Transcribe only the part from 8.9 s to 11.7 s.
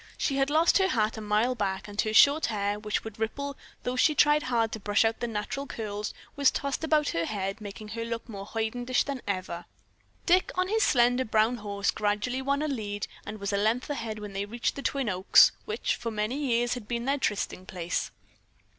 than ever. Dick, on his slender brown